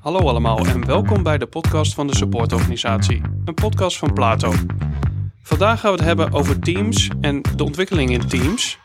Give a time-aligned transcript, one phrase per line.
[0.00, 4.52] Hallo allemaal en welkom bij de podcast van de supportorganisatie, een podcast van Plato.
[5.42, 8.78] Vandaag gaan we het hebben over teams en de ontwikkeling in teams.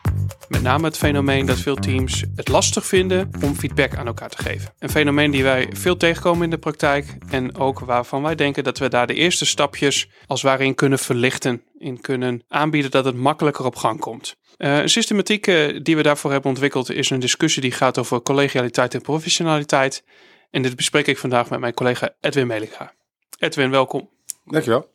[0.48, 4.42] Met name het fenomeen dat veel teams het lastig vinden om feedback aan elkaar te
[4.44, 4.74] geven.
[4.80, 8.78] Een fenomeen die wij veel tegenkomen in de praktijk en ook waarvan wij denken dat
[8.78, 13.06] we daar de eerste stapjes als het ware in kunnen verlichten, in kunnen aanbieden dat
[13.06, 14.36] het makkelijker op gang komt.
[14.58, 15.46] Uh, een systematiek
[15.84, 20.04] die we daarvoor hebben ontwikkeld is een discussie die gaat over collegialiteit en professionaliteit.
[20.50, 22.94] En dit bespreek ik vandaag met mijn collega Edwin Melinga.
[23.40, 24.10] Edwin, welkom.
[24.46, 24.94] Dankjewel.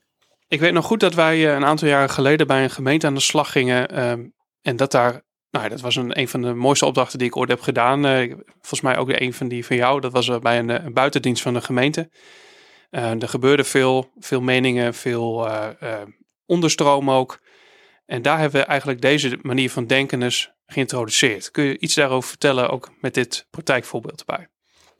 [0.48, 3.14] Ik weet nog goed dat wij uh, een aantal jaren geleden bij een gemeente aan
[3.14, 3.88] de slag gingen.
[3.88, 4.27] Ehm,
[4.62, 7.48] en dat daar, nou dat was een, een van de mooiste opdrachten die ik ooit
[7.48, 8.02] heb gedaan.
[8.60, 10.00] volgens mij ook een van die van jou.
[10.00, 12.10] Dat was bij een, een buitendienst van de gemeente.
[12.91, 15.48] er gebeurde veel, veel meningen, veel
[16.46, 17.41] onderstroom ook.
[18.10, 21.50] En daar hebben we eigenlijk deze manier van denken dus geïntroduceerd.
[21.50, 24.48] Kun je iets daarover vertellen, ook met dit praktijkvoorbeeld erbij?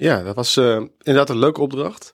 [0.01, 2.13] Ja, dat was uh, inderdaad een leuke opdracht.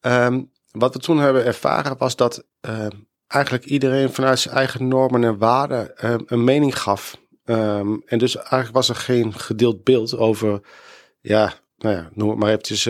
[0.00, 2.86] Um, wat we toen hebben ervaren was dat uh,
[3.26, 7.16] eigenlijk iedereen vanuit zijn eigen normen en waarden uh, een mening gaf.
[7.44, 10.60] Um, en dus eigenlijk was er geen gedeeld beeld over,
[11.20, 12.82] ja, nou ja, noem het maar eventjes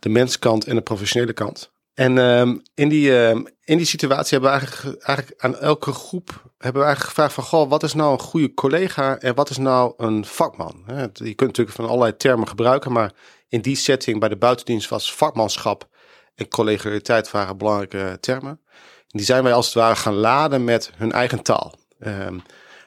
[0.00, 1.72] de menskant en de professionele kant.
[1.94, 3.30] En um, in, die, uh,
[3.64, 4.68] in die situatie hebben we
[5.02, 6.28] eigenlijk, aan elke groep
[6.58, 9.58] hebben we eigenlijk gevraagd van, goh, wat is nou een goede collega en wat is
[9.58, 10.84] nou een vakman?
[11.12, 13.12] je kunt natuurlijk van allerlei termen gebruiken, maar
[13.48, 15.88] in die setting bij de buitendienst was vakmanschap
[16.34, 18.60] en collegialiteit waren belangrijke termen.
[19.08, 21.74] En die zijn wij als het ware gaan laden met hun eigen taal.
[21.98, 22.42] Um,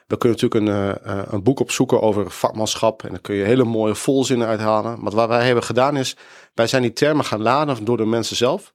[0.06, 3.64] we kunnen natuurlijk een, uh, een boek opzoeken over vakmanschap en dan kun je hele
[3.64, 5.02] mooie volzinnen uithalen.
[5.02, 6.16] Maar wat wij hebben gedaan is,
[6.54, 8.72] wij zijn die termen gaan laden door de mensen zelf.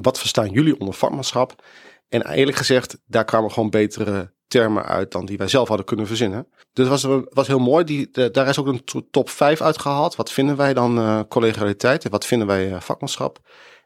[0.00, 1.64] Wat verstaan jullie onder vakmanschap?
[2.08, 6.06] En eerlijk gezegd, daar kwamen gewoon betere termen uit dan die wij zelf hadden kunnen
[6.06, 6.48] verzinnen.
[6.72, 7.84] Dus het was, was heel mooi.
[7.84, 10.16] Die, daar is ook een top 5 uitgehaald.
[10.16, 13.38] Wat vinden wij dan uh, collegialiteit en wat vinden wij uh, vakmanschap?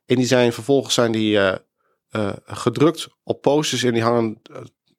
[0.06, 4.42] En die zijn vervolgens zijn die uh, gedrukt op posters en die hangen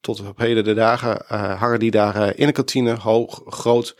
[0.01, 1.25] tot op heden de dagen
[1.57, 3.95] hangen die daar in de kantine hoog, groot.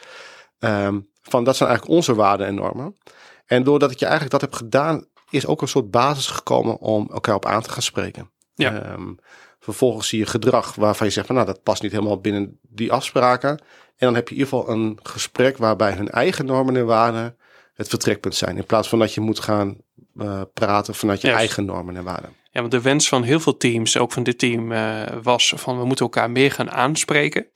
[0.60, 2.98] Um, van dat zijn eigenlijk onze waarden en normen.
[3.46, 7.10] En doordat ik je eigenlijk dat heb gedaan, is ook een soort basis gekomen om
[7.12, 8.30] elkaar op aan te gaan spreken.
[8.56, 8.92] Ja.
[8.92, 9.18] Um,
[9.60, 12.92] vervolgens zie je gedrag waarvan je zegt van nou dat past niet helemaal binnen die
[12.92, 13.50] afspraken.
[13.50, 17.38] En dan heb je in ieder geval een gesprek waarbij hun eigen normen en waarden
[17.74, 18.58] het vertrekpunt zijn.
[18.58, 19.78] In plaats van dat je moet gaan
[20.16, 22.36] uh, praten vanuit je eigen normen en waarden.
[22.52, 25.80] Ja, want de wens van heel veel teams, ook van dit team, uh, was van
[25.80, 27.48] we moeten elkaar meer gaan aanspreken.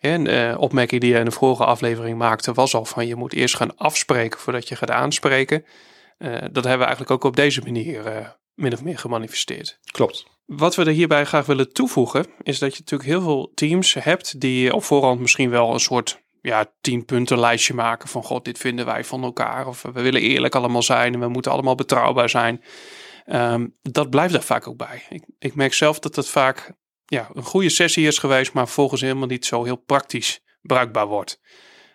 [0.00, 3.16] En de uh, opmerking die je in de vorige aflevering maakte was al van je
[3.16, 5.64] moet eerst gaan afspreken voordat je gaat aanspreken.
[6.22, 9.78] Uh, dat hebben we eigenlijk ook op deze manier uh, min of meer gemanifesteerd.
[9.90, 10.26] Klopt.
[10.46, 14.40] Wat we er hierbij graag willen toevoegen, is dat je natuurlijk heel veel teams hebt
[14.40, 18.58] die op voorhand misschien wel een soort ja, tien punten lijstje maken van god, dit
[18.58, 19.66] vinden wij van elkaar.
[19.66, 22.64] Of we willen eerlijk allemaal zijn en we moeten allemaal betrouwbaar zijn.
[23.26, 25.02] Um, dat blijft er vaak ook bij.
[25.08, 26.72] Ik, ik merk zelf dat het vaak
[27.04, 31.40] ja, een goede sessie is geweest, maar volgens helemaal niet zo heel praktisch bruikbaar wordt.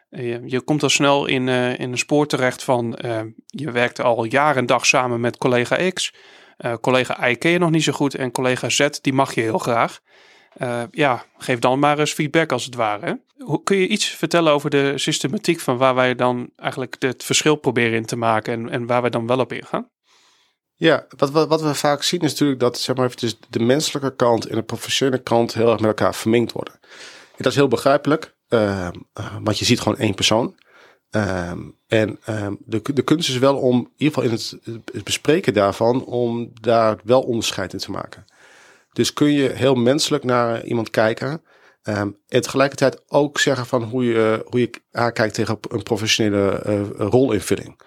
[0.10, 4.02] Je, je komt al snel in, uh, in een spoor terecht van uh, je werkt
[4.02, 6.14] al jaar en dag samen met collega X.
[6.82, 9.58] Collega Y ken je nog niet zo goed en collega Z die mag je heel
[9.58, 10.00] graag.
[10.92, 13.22] ja, geef dan maar eens feedback als het ware.
[13.38, 17.56] Hoe, kun je iets vertellen over de systematiek van waar wij dan eigenlijk het verschil
[17.56, 19.90] proberen in te maken en, en waar wij dan wel op ingaan?
[20.78, 24.16] Ja, wat, wat, wat we vaak zien is natuurlijk dat zeg maar, even de menselijke
[24.16, 26.74] kant en de professionele kant heel erg met elkaar vermengd worden.
[26.82, 28.35] En dat is heel begrijpelijk.
[28.56, 28.88] Uh,
[29.44, 30.56] want je ziet gewoon één persoon.
[31.12, 34.32] Um, en um, de, de kunst is wel om, in ieder geval in
[34.94, 38.26] het, bespreken daarvan, om daar wel onderscheid in te maken.
[38.94, 41.42] Dus kun je heel menselijk naar iemand kijken.
[41.82, 47.70] En tegelijkertijd ook zeggen van hoe je, hoe je aankijkt tegen een professionele uh, rolinvulling.
[47.70, 47.82] Op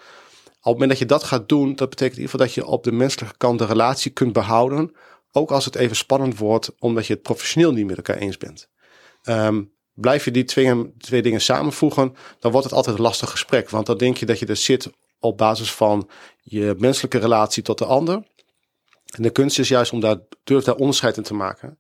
[0.65, 2.85] het moment dat je dat gaat doen, dat betekent in ieder geval dat je op
[2.85, 4.93] de menselijke kant de relatie kunt behouden.
[5.33, 8.69] Ook als het even spannend wordt, omdat je het professioneel niet met elkaar eens bent.
[9.23, 13.71] Um, blijf je die twee, twee dingen samenvoegen, dan wordt het altijd een lastig gesprek.
[13.71, 14.91] Want dan denk je dat je er zit
[15.21, 16.09] op basis van
[16.43, 18.23] je menselijke relatie tot de ander.
[19.17, 21.79] En de kunst is juist om daar, durf daar onderscheid in te maken.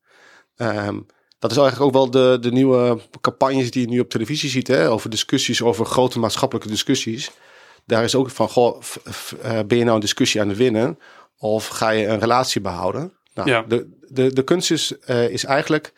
[0.56, 1.06] Um,
[1.38, 4.66] dat is eigenlijk ook wel de, de nieuwe campagnes die je nu op televisie ziet,
[4.66, 7.30] hè, over discussies, over grote maatschappelijke discussies.
[7.86, 8.82] Daar is ook van, goh,
[9.42, 10.98] eh, ben je nou een discussie aan het winnen
[11.38, 13.12] of ga je een relatie behouden?
[13.34, 13.62] Nou, ja.
[13.62, 15.92] de, de, de kunst is, uh, is eigenlijk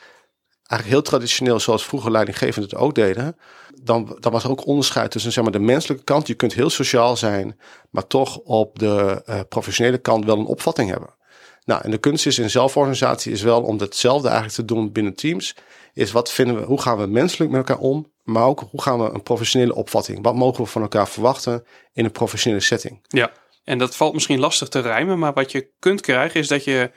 [0.71, 3.37] eigenlijk heel traditioneel, zoals vroeger leidinggevenden het ook deden,
[3.83, 6.27] dan, was er ook onderscheid tussen zeg maar, de menselijke kant.
[6.27, 7.59] Je kunt heel sociaal zijn,
[7.91, 11.15] maar toch op de uh, professionele kant wel een opvatting hebben.
[11.65, 15.15] Nou, en de kunst is in zelforganisatie is wel om hetzelfde eigenlijk te doen binnen
[15.15, 15.57] teams.
[15.95, 18.99] Is wat vinden we, hoe gaan we menselijk met elkaar om, maar ook hoe gaan
[18.99, 23.01] we een professionele opvatting, wat mogen we van elkaar verwachten in een professionele setting.
[23.09, 23.33] Ja.
[23.65, 26.91] En dat valt misschien lastig te rijmen, maar wat je kunt krijgen is dat je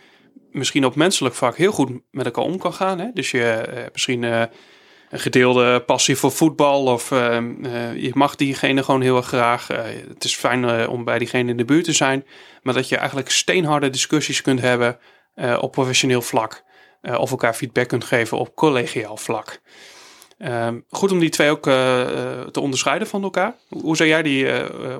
[0.53, 2.99] misschien op menselijk vlak heel goed met elkaar om kan gaan.
[2.99, 3.07] Hè?
[3.13, 4.43] Dus je uh, misschien uh,
[5.09, 7.39] een gedeelde passie voor voetbal of uh,
[7.95, 9.67] je mag diegene gewoon heel erg graag.
[10.07, 12.25] het is fijn om bij diegene in de buurt te zijn,
[12.61, 14.99] maar dat je eigenlijk steenharde discussies kunt hebben
[15.59, 16.63] op professioneel vlak.
[17.01, 19.61] of elkaar feedback kunt geven op collegiaal vlak.
[20.37, 21.63] Ehm, goed om die twee ook
[22.51, 23.55] te onderscheiden van elkaar.
[23.69, 24.47] Hoe zou jij die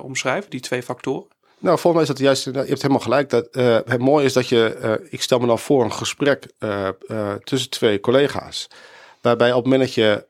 [0.02, 1.26] omschrijven, die twee factoren?
[1.58, 3.30] Nou, volgens mij is dat juist, je hebt helemaal gelijk.
[3.30, 6.46] Dat, uh, het mooie is dat je, uh, ik stel me dan voor een gesprek
[6.58, 6.88] uh,
[7.44, 8.68] tussen twee collega's.
[9.20, 10.26] Waarbij op het moment dat je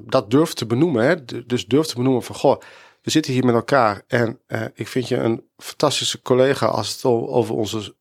[0.00, 2.60] dat durft te benoemen, hè, dus durft te benoemen van, goh,
[3.02, 4.40] we zitten hier met elkaar en
[4.74, 7.94] ik vind je een fantastische collega als het over onze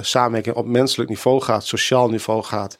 [0.00, 2.76] samenwerking op menselijk niveau gaat, sociaal niveau gaat,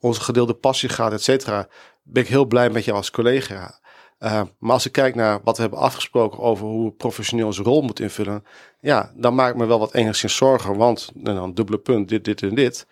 [0.00, 1.68] onze gedeelde passie gaat, et cetera.
[2.02, 3.80] Ben ik heel blij met jou als collega.
[4.20, 7.82] Uh, maar als ik kijk naar wat we hebben afgesproken over hoe professioneel zijn rol
[7.82, 8.44] moet invullen,
[8.80, 12.42] ja, dan maak ik me wel wat enigszins zorgen, want dan dubbele punt, dit, dit
[12.42, 12.86] en dit.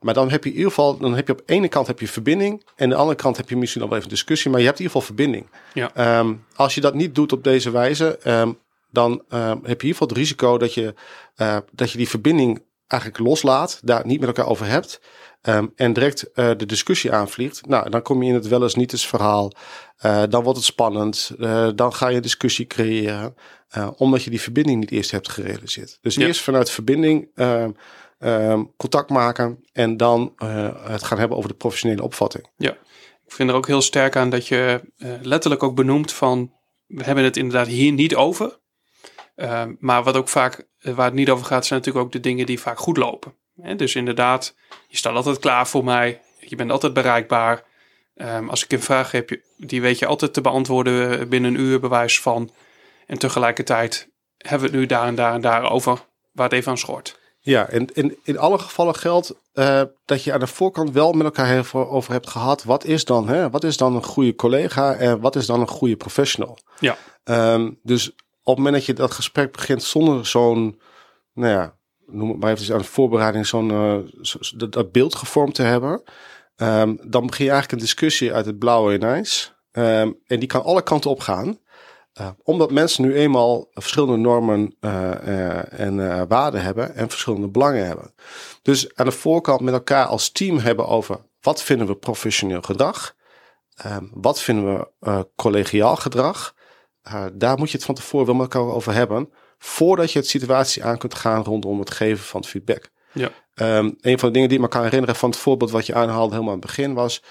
[0.00, 2.00] Maar dan heb je in ieder geval, dan heb je op de ene kant heb
[2.00, 4.60] je verbinding en aan de andere kant heb je misschien nog wel even discussie, maar
[4.60, 5.50] je hebt in ieder geval verbinding.
[5.74, 6.18] Ja.
[6.18, 8.58] Um, als je dat niet doet op deze wijze, um,
[8.90, 10.94] dan um, heb je in ieder geval het risico dat je,
[11.36, 15.00] uh, dat je die verbinding eigenlijk loslaat, daar niet met elkaar over hebt.
[15.42, 17.66] Um, en direct uh, de discussie aanvliegt.
[17.66, 19.52] Nou, dan kom je in het wel eens niet eens verhaal.
[20.04, 21.32] Uh, dan wordt het spannend.
[21.38, 23.34] Uh, dan ga je discussie creëren.
[23.96, 25.98] omdat je die verbinding niet eerst hebt gerealiseerd.
[26.00, 27.28] Dus eerst vanuit verbinding
[28.18, 29.64] um, contact maken.
[29.72, 30.32] En dan
[30.82, 32.50] het gaan hebben over de professionele opvatting.
[32.56, 32.72] Ja,
[33.24, 34.80] ik vind er ook heel sterk aan dat je
[35.22, 36.52] letterlijk ook benoemt van...
[36.86, 38.58] We hebben het inderdaad hier niet over.
[39.78, 42.60] maar wat ook vaak, waar het niet over gaat, zijn natuurlijk ook de dingen die
[42.60, 43.34] vaak goed lopen.
[43.76, 44.54] Dus inderdaad,
[44.88, 46.20] je staat altijd klaar voor mij.
[46.40, 47.64] Je bent altijd bereikbaar.
[48.14, 51.80] Um, als ik een vraag heb, die weet je altijd te beantwoorden binnen een uur
[51.80, 52.50] bewijs van.
[53.06, 55.98] En tegelijkertijd hebben we het nu daar en daar en daar over
[56.32, 57.18] waar het even aan schort.
[57.40, 61.24] Ja, en in, in alle gevallen geldt uh, dat je aan de voorkant wel met
[61.24, 62.64] elkaar over hebt gehad.
[62.64, 63.50] Wat is dan, hè?
[63.50, 66.58] Wat is dan een goede collega en wat is dan een goede professional?
[66.78, 66.96] Ja.
[67.24, 68.10] Um, dus
[68.42, 70.80] op het moment dat je dat gesprek begint zonder zo'n,
[71.32, 71.77] nou ja,
[72.10, 74.38] noem het maar even aan de voorbereiding, zo'n zo,
[74.68, 76.02] dat, beeld gevormd te hebben.
[76.56, 79.54] Um, dan begin je eigenlijk een discussie uit het blauwe ineens.
[79.72, 81.58] Um, en die kan alle kanten op gaan.
[82.20, 88.14] Uh, omdat mensen nu eenmaal verschillende normen uh, en waarden hebben en verschillende belangen hebben.
[88.62, 93.14] Dus aan de voorkant met elkaar als team hebben over wat vinden we professioneel gedrag.
[94.10, 96.54] Wat vinden we collegiaal gedrag.
[97.32, 100.84] daar moet je het van tevoren wel met elkaar over hebben voordat je het situatie
[100.84, 102.90] aan kunt gaan rondom het geven van feedback.
[103.12, 103.30] Ja.
[103.54, 105.94] Um, een van de dingen die ik me kan herinneren van het voorbeeld wat je
[105.94, 107.22] aanhaalde helemaal aan het begin was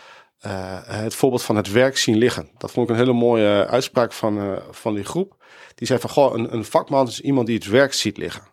[0.45, 0.51] uh,
[0.83, 2.50] het voorbeeld van het werk zien liggen.
[2.57, 5.35] Dat vond ik een hele mooie uitspraak van, uh, van die groep.
[5.75, 8.44] Die zei van, goh, een, een vakman is iemand die het werk ziet liggen.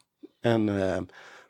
[0.40, 0.96] En uh,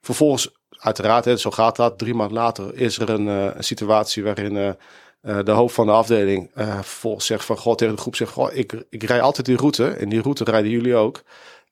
[0.01, 1.99] vervolgens, uiteraard, hè, zo gaat dat.
[1.99, 4.77] Drie maanden later is er een, een situatie waarin
[5.21, 8.85] de hoofd van de afdeling vervolgens zegt van, goh, tegen de groep zegt, goh, ik,
[8.91, 9.89] ik rij altijd die route.
[9.89, 11.23] En die route rijden jullie ook.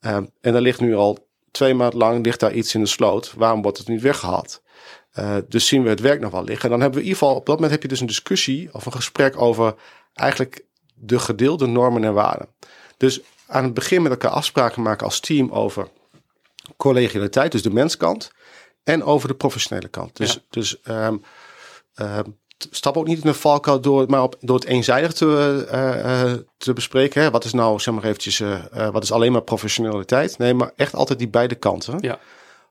[0.06, 3.32] Um, en er ligt nu al twee maanden lang ligt daar iets in de sloot.
[3.36, 4.62] Waarom wordt het niet weggehaald?
[5.18, 6.64] Uh, dus zien we het werk nog wel liggen.
[6.64, 8.74] En dan hebben we in ieder geval, op dat moment heb je dus een discussie
[8.74, 9.74] of een gesprek over
[10.14, 10.64] eigenlijk
[10.94, 12.48] de gedeelde normen en waarden.
[12.96, 15.88] Dus aan het begin met elkaar afspraken maken als team over
[16.76, 18.30] collegialiteit, dus de menskant,
[18.84, 20.16] en over de professionele kant.
[20.16, 20.40] Dus, ja.
[20.50, 21.22] dus um,
[21.94, 22.38] um,
[22.70, 25.26] stap ook niet in de valkuil door, maar op, door het eenzijdig te,
[25.72, 27.22] uh, te bespreken.
[27.22, 27.30] Hè.
[27.30, 30.38] Wat is nou, zeg maar eventjes, uh, wat is alleen maar professionaliteit?
[30.38, 31.98] Nee, maar echt altijd die beide kanten.
[32.00, 32.18] Ja.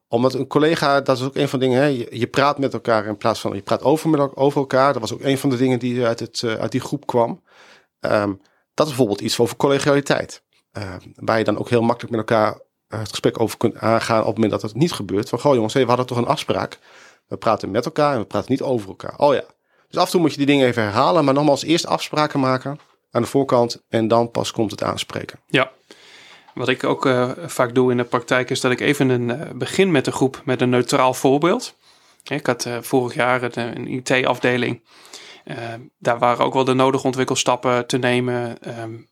[0.08, 2.74] Omdat een collega, dat is ook een van de dingen, hè, je, je, praat met
[2.74, 4.94] elkaar in plaats van, je praat over, met, over elkaar.
[4.94, 7.42] Dat was ook een van de dingen die uit, het, uit die groep kwam.
[8.00, 8.42] Um,
[8.74, 10.44] dat is bijvoorbeeld iets over collegialiteit.
[10.78, 14.26] Uh, waar je dan ook heel makkelijk met elkaar het gesprek over kunt aangaan op
[14.26, 15.30] het moment dat het niet gebeurt.
[15.30, 16.80] Van, goh jongens, hey, we hadden toch een afspraak.
[17.28, 19.14] We praten met elkaar en we praten niet over elkaar.
[19.18, 19.44] Oh ja,
[19.92, 22.80] dus af en toe moet je die dingen even herhalen, maar nogmaals eerst afspraken maken
[23.12, 25.40] aan de voorkant en dan pas komt het aanspreken.
[25.48, 25.72] Ja.
[26.54, 29.42] Wat ik ook uh, vaak doe in de praktijk is dat ik even een, uh,
[29.56, 31.76] begin met de groep met een neutraal voorbeeld.
[32.24, 34.84] Ik had uh, vorig jaar een, een IT-afdeling.
[36.00, 38.58] daar waren ook wel de nodige ontwikkelstappen te nemen.
[38.80, 39.10] Um,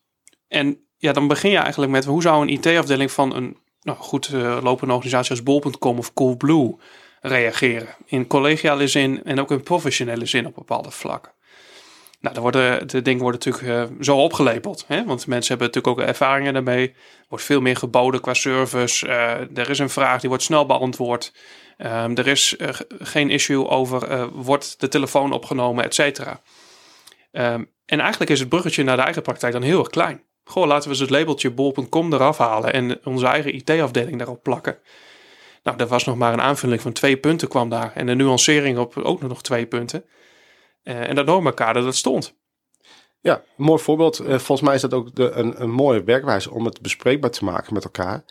[0.48, 4.28] en ja, dan begin je eigenlijk met hoe zou een IT-afdeling van een nou, goed
[4.62, 6.76] lopende organisatie als Bol.com of Coolblue
[7.20, 7.88] reageren.
[8.06, 11.32] In collegiale zin en ook in professionele zin op bepaalde vlakken.
[12.20, 14.84] Nou, worden, de dingen worden natuurlijk uh, zo opgelepeld.
[14.86, 15.04] Hè?
[15.04, 16.88] Want mensen hebben natuurlijk ook ervaringen daarmee.
[16.88, 19.06] Er wordt veel meer geboden qua service.
[19.06, 21.32] Uh, er is een vraag die wordt snel beantwoord.
[21.78, 26.40] Um, er is uh, geen issue over wordt de telefoon opgenomen, et cetera.
[27.32, 30.22] Um, en eigenlijk is het bruggetje naar de eigen praktijk dan heel erg klein.
[30.44, 34.78] Goh, laten we eens het labeltje bol.com eraf halen en onze eigen IT-afdeling daarop plakken.
[35.62, 37.92] Nou, er was nog maar een aanvulling van twee punten kwam daar.
[37.94, 40.04] En de nuancering op ook nog twee punten.
[40.84, 42.34] Uh, en dat normenkader, dat stond.
[43.20, 44.20] Ja, mooi voorbeeld.
[44.20, 47.44] Uh, volgens mij is dat ook de, een, een mooie werkwijze om het bespreekbaar te
[47.44, 48.24] maken met elkaar.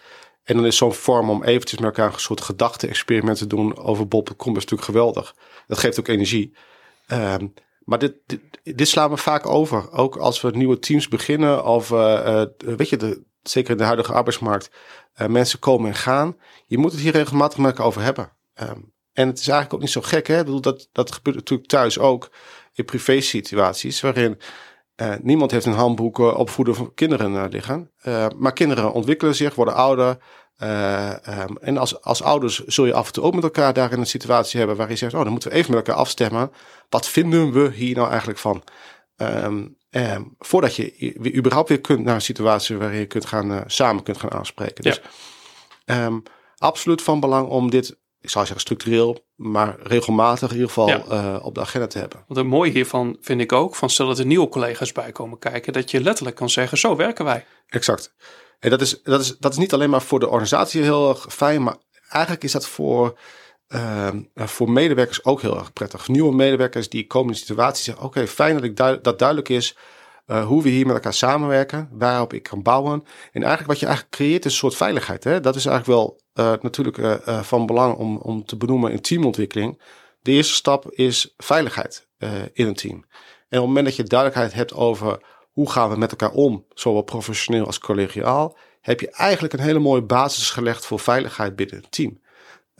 [0.44, 4.08] En dan is zo'n vorm om eventjes met elkaar een soort gedachte-experimenten te doen over
[4.08, 5.36] bol.com is natuurlijk geweldig.
[5.68, 6.56] Dat geeft ook energie.
[7.12, 7.54] Um,
[7.90, 8.14] maar dit,
[8.64, 9.92] dit, slaan we vaak over.
[9.92, 14.14] Ook als we nieuwe teams beginnen of uh, weet je, de, zeker in de huidige
[14.14, 14.72] arbeidsmarkt,
[15.22, 16.38] uh, mensen komen en gaan.
[16.66, 18.32] Je moet het hier regelmatig met elkaar over hebben.
[18.62, 20.28] Um, en het is eigenlijk ook niet zo gek.
[20.28, 20.40] Hè?
[20.40, 22.30] Ik bedoel, dat, dat gebeurt natuurlijk thuis ook
[22.74, 24.40] in privé situaties waarin
[24.96, 27.92] uh, niemand heeft een handboek opvoeden van kinderen liggen.
[28.38, 30.18] maar kinderen ontwikkelen zich, worden ouder,
[30.64, 34.00] um, en als, als ouders zul je af en toe ook met elkaar daar in
[34.00, 36.52] een situatie hebben waar je zegt, oh, dan moeten we even met elkaar afstemmen.
[36.90, 38.64] Wat vinden we hier nou eigenlijk van?
[39.18, 43.62] Um, um, voordat je überhaupt weer kunt naar een situatie waarin je kunt gaan, uh,
[43.66, 44.84] samen kunt gaan aanspreken.
[44.84, 45.02] Dus
[45.86, 46.22] ja.
[46.58, 51.04] absoluut van belang om dit, ik zou zeggen structureel, maar regelmatig in ieder geval ja.
[51.12, 52.24] uh, op de agenda te hebben.
[52.28, 55.40] Want het mooie hiervan vind ik ook, van stel dat er nieuwe collega's bij komen
[55.40, 57.46] kijken, dat je letterlijk kan zeggen, zo werken wij.
[57.68, 58.14] Exact.
[58.60, 61.26] En dat is, dat, is, dat is niet alleen maar voor de organisatie heel erg
[61.30, 61.78] fijn, maar
[62.10, 63.20] eigenlijk is dat voor,
[63.76, 66.08] uh, voor medewerkers ook heel erg prettig.
[66.08, 69.78] Nieuwe medewerkers die komen in een situatie zeggen: Oké, fijn dat, ik dat duidelijk is
[70.28, 73.04] uh, hoe we hier met elkaar samenwerken, waarop ik kan bouwen.
[73.32, 75.24] En eigenlijk wat je eigenlijk creëert is een soort veiligheid.
[75.24, 75.40] Hè?
[75.40, 79.82] Dat is eigenlijk wel uh, natuurlijk uh, van belang om, om te benoemen in teamontwikkeling.
[80.22, 82.08] De eerste stap is veiligheid
[82.54, 83.06] in een team.
[83.50, 85.20] En op het moment dat je duidelijkheid hebt over
[85.52, 89.80] hoe gaan we met elkaar om, zowel professioneel als collegiaal, heb je eigenlijk een hele
[89.80, 92.20] mooie basis gelegd voor veiligheid binnen het team.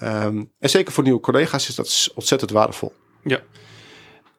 [0.04, 2.94] Um, en zeker voor nieuwe collega's is dat ontzettend waardevol.
[3.24, 3.40] Ja.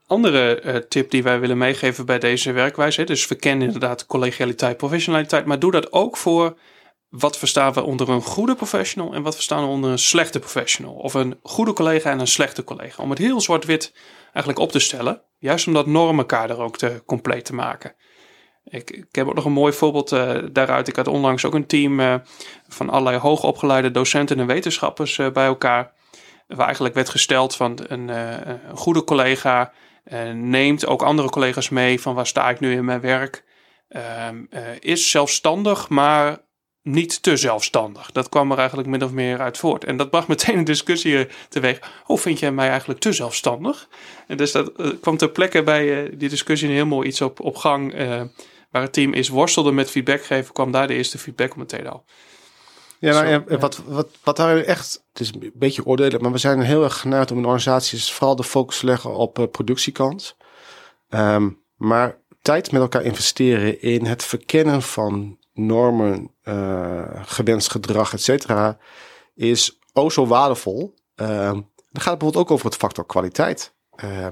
[0.06, 5.46] Andere uh, tip die wij willen meegeven bij deze werkwijze, dus verken inderdaad collegialiteit, professionaliteit,
[5.46, 6.58] maar doe dat ook voor
[7.08, 10.94] wat verstaan we onder een goede professional en wat verstaan we onder een slechte professional.
[10.94, 13.02] Of een goede collega en een slechte collega.
[13.02, 13.92] Om het heel zwart-wit
[14.24, 15.22] eigenlijk op te stellen.
[15.38, 17.94] Juist om dat normenkader ook te compleet te maken.
[18.70, 20.88] Ik, ik heb ook nog een mooi voorbeeld uh, daaruit.
[20.88, 22.14] Ik had onlangs ook een team uh,
[22.68, 25.92] van allerlei hoogopgeleide docenten en wetenschappers uh, bij elkaar.
[26.46, 28.10] Waar eigenlijk werd gesteld van een,
[28.74, 29.72] goede collega
[30.34, 33.44] neemt ook andere collega's mee van waar sta ik nu in mijn werk.
[33.88, 34.44] Ehm,
[34.78, 36.38] is zelfstandig, maar
[36.82, 38.10] niet te zelfstandig.
[38.12, 39.84] Dat kwam er eigenlijk min of meer uit voort.
[39.84, 42.02] En dat bracht meteen een discussie teweeg.
[42.04, 43.88] Hoe vind jij mij eigenlijk te zelfstandig?
[44.26, 47.94] En dus dat kwam ter plekke bij die discussie heel mooi iets op, op gang
[48.70, 52.04] waar het team is worstelde met feedback geven, kwam daar de eerste feedback meteen al.
[52.98, 56.38] Ja, nou, ja, wat, wat, wat daar echt, het is een beetje oordelen, maar we
[56.38, 60.36] zijn heel erg geneigd om in organisaties vooral de focus te leggen op uh, productiekant.
[61.08, 68.22] Um, maar tijd met elkaar investeren in het verkennen van normen, uh, gewenst gedrag, et
[68.22, 68.78] cetera,
[69.34, 70.94] is ook zo waardevol.
[71.16, 73.72] Uh, dan gaat het bijvoorbeeld ook over het factor kwaliteit.
[74.04, 74.26] Uh,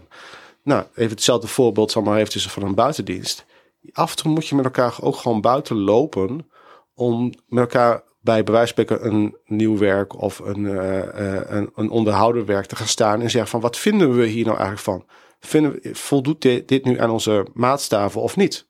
[0.62, 3.46] nou, even hetzelfde voorbeeld, zal maar eventjes van een buitendienst
[3.92, 6.50] af en toe moet je met elkaar ook gewoon buiten lopen
[6.94, 11.02] om met elkaar bij spreken een nieuw werk of een, uh,
[11.48, 14.56] een, een onderhouden werk te gaan staan en zeggen van wat vinden we hier nou
[14.56, 15.06] eigenlijk van?
[15.40, 18.66] Vinden we, voldoet dit, nu aan onze maatstaven of niet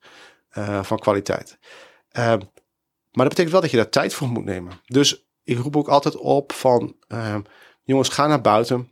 [0.57, 1.57] uh, van kwaliteit?
[3.11, 4.73] maar dat betekent wel dat je daar tijd voor moet nemen.
[4.85, 6.95] Dus ik roep ook altijd op van
[7.83, 8.91] jongens, ga naar buiten.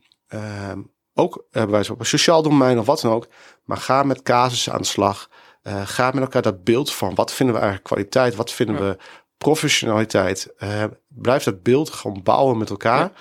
[1.14, 3.28] ook bij wijze van sociaal domein of wat dan ook.
[3.64, 5.30] Maar ga met casussen aan de slag.
[5.68, 8.96] Uh, ga met elkaar dat beeld van wat vinden we eigenlijk kwaliteit, wat vinden we
[9.38, 10.54] professionaliteit.
[10.58, 13.12] Uh, blijf dat beeld gewoon bouwen met elkaar.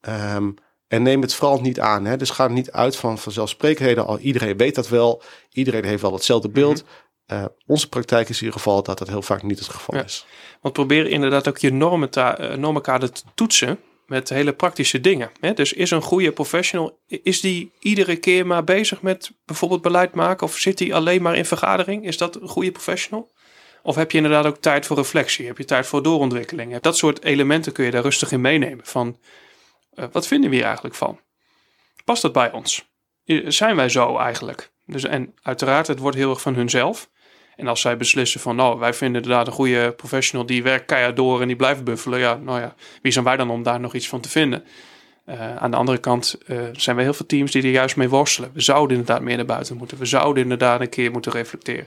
[0.00, 0.34] Ja.
[0.34, 0.54] Um,
[0.88, 2.04] en neem het vooral niet aan.
[2.04, 2.16] Hè?
[2.16, 4.06] Dus ga er niet uit van vanzelfsprekendheden.
[4.06, 5.22] Al iedereen weet dat wel.
[5.50, 6.82] Iedereen heeft wel hetzelfde beeld.
[6.82, 6.88] Mm
[7.26, 7.38] -hmm.
[7.38, 10.04] uh, onze praktijk is in ieder geval dat dat heel vaak niet het geval ja.
[10.04, 10.26] is.
[10.60, 12.10] Want probeer inderdaad ook je normen
[12.60, 13.78] normenkader te toetsen
[14.12, 15.30] met hele praktische dingen.
[15.40, 15.52] Hè?
[15.52, 20.46] Dus is een goede professional, is die iedere keer maar bezig met bijvoorbeeld beleid maken?
[20.46, 22.06] Of zit hij alleen maar in vergadering?
[22.06, 23.32] Is dat een goede professional?
[23.82, 25.46] Of heb je inderdaad ook tijd voor reflectie?
[25.46, 26.80] Heb je tijd voor doorontwikkeling?
[26.80, 28.86] Dat soort elementen kun je daar rustig in meenemen.
[28.86, 29.18] Van,
[29.94, 31.20] uh, wat vinden we hier eigenlijk van?
[32.04, 32.90] Past dat bij ons?
[33.46, 34.72] Zijn wij zo eigenlijk?
[34.86, 37.10] Dus, en uiteraard, het wordt heel erg van hunzelf.
[37.62, 41.16] En als zij beslissen van, nou, wij vinden inderdaad een goede professional die werkt keihard
[41.16, 42.18] door en die blijft buffelen.
[42.18, 44.64] Ja, nou ja, wie zijn wij dan om daar nog iets van te vinden?
[45.26, 48.08] Uh, aan de andere kant uh, zijn er heel veel teams die er juist mee
[48.08, 48.50] worstelen.
[48.54, 49.98] We zouden inderdaad meer naar buiten moeten.
[49.98, 51.86] We zouden inderdaad een keer moeten reflecteren.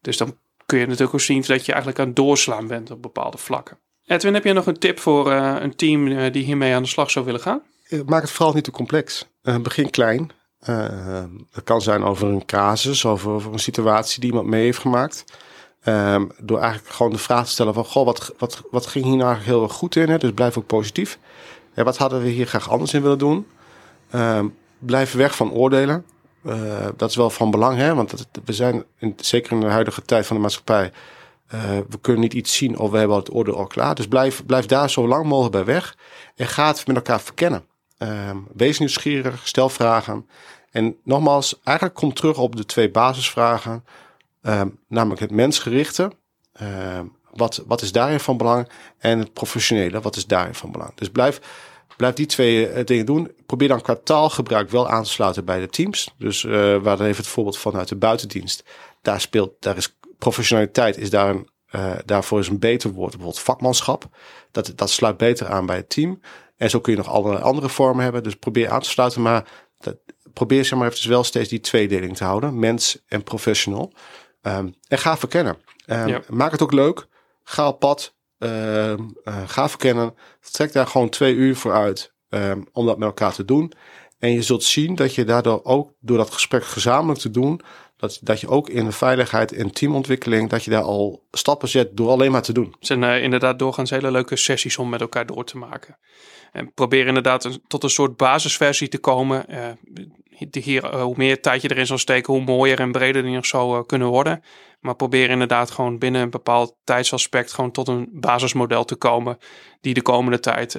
[0.00, 3.02] Dus dan kun je natuurlijk ook zien dat je eigenlijk aan het doorslaan bent op
[3.02, 3.78] bepaalde vlakken.
[4.06, 7.10] Edwin, heb je nog een tip voor uh, een team die hiermee aan de slag
[7.10, 7.62] zou willen gaan?
[8.06, 9.28] Maak het vooral niet te complex.
[9.62, 10.30] begin klein.
[10.66, 14.78] Uh, het kan zijn over een casus, over, over een situatie die iemand mee heeft
[14.78, 15.24] gemaakt.
[15.82, 19.16] Ehm, door eigenlijk gewoon de vraag te stellen van, goh, wat, wat, wat ging hier
[19.16, 20.08] nou heel erg goed in?
[20.08, 20.18] Hè?
[20.18, 21.18] Dus blijf ook positief.
[21.74, 23.46] Wat hadden we hier graag anders in willen doen?
[24.10, 24.48] Ehm,
[24.78, 26.04] blijf weg van oordelen.
[26.42, 27.94] Uh, dat is wel van belang, hè?
[27.94, 30.92] want we zijn, in, zeker in de huidige tijd van de maatschappij,
[31.54, 33.94] uh, we kunnen niet iets zien of we hebben het oordeel al klaar.
[33.94, 35.96] Dus blijf, blijf daar zo lang mogelijk bij weg
[36.36, 37.64] en ga het met elkaar verkennen.
[37.98, 40.28] Uh, wees nieuwsgierig, stel vragen.
[40.70, 43.84] En nogmaals, eigenlijk kom terug op de twee basisvragen.
[44.42, 46.12] Uh, namelijk het mensgerichte.
[46.62, 47.00] Uh,
[47.32, 48.68] wat, wat is daarin van belang?
[48.98, 50.94] En het professionele, wat is daarin van belang?
[50.94, 51.40] Dus blijf,
[51.96, 53.32] blijf die twee uh, dingen doen.
[53.46, 56.14] Probeer dan qua taalgebruik wel aan te sluiten bij de teams.
[56.18, 58.64] Dus uh, waar dan even het voorbeeld vanuit de buitendienst.
[59.02, 63.10] Daar speelt, daar is professionaliteit, is daar een, uh, daarvoor is een beter woord.
[63.10, 64.08] Bijvoorbeeld vakmanschap.
[64.50, 66.20] Dat, dat sluit beter aan bij het team.
[66.58, 68.22] En zo kun je nog allerlei andere vormen hebben.
[68.22, 69.22] Dus probeer aan te sluiten.
[69.22, 69.48] Maar
[69.78, 69.96] dat,
[70.32, 72.58] probeer zeg maar even wel steeds die tweedeling te houden.
[72.58, 73.92] Mens en professional.
[74.42, 75.56] Um, en ga verkennen.
[75.86, 76.22] Um, ja.
[76.28, 77.06] Maak het ook leuk.
[77.44, 78.14] Ga op pad.
[78.38, 78.96] Uh, uh,
[79.46, 80.14] ga verkennen.
[80.50, 82.12] Trek daar gewoon twee uur voor uit.
[82.28, 83.72] Um, om dat met elkaar te doen.
[84.18, 87.60] En je zult zien dat je daardoor ook door dat gesprek gezamenlijk te doen.
[87.98, 90.48] Dat, dat je ook in de veiligheid en teamontwikkeling.
[90.48, 92.74] dat je daar al stappen zet door alleen maar te doen.
[92.78, 95.98] Het zijn uh, inderdaad doorgaans hele leuke sessies om met elkaar door te maken.
[96.52, 99.44] En probeer inderdaad tot een soort basisversie te komen.
[99.48, 99.68] Uh,
[100.50, 103.86] hier, hoe meer tijd je erin zal steken, hoe mooier en breder die nog zou
[103.86, 104.42] kunnen worden.
[104.80, 109.38] Maar probeer inderdaad gewoon binnen een bepaald tijdsaspect gewoon tot een basismodel te komen.
[109.80, 110.78] Die de komende tijd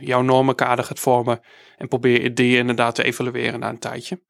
[0.00, 1.40] jouw normenkader gaat vormen.
[1.76, 4.20] En probeer die inderdaad te evalueren na een tijdje.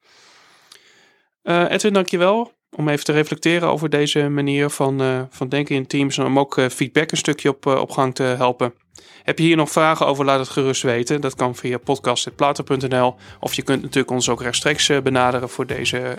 [1.44, 5.86] Uh, Edwin, dankjewel om even te reflecteren over deze manier van, uh, van denken in
[5.86, 6.18] teams.
[6.18, 8.74] En om ook uh, feedback een stukje op, op gang te helpen.
[9.22, 11.20] Heb je hier nog vragen over, laat het gerust weten.
[11.20, 13.14] Dat kan via podcast.plato.nl.
[13.40, 16.16] Of je kunt natuurlijk ons ook rechtstreeks benaderen voor, deze,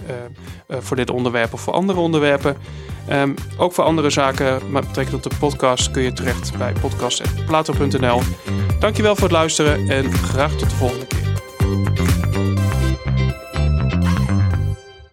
[0.69, 2.57] voor dit onderwerp of voor andere onderwerpen.
[3.11, 8.21] Um, ook voor andere zaken met betrekking tot de podcast kun je terecht bij podcast.plato.nl.
[8.79, 12.32] Dankjewel voor het luisteren en graag tot de volgende keer.